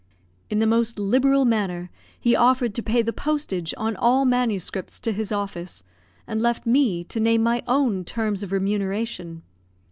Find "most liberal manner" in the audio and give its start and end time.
0.65-1.91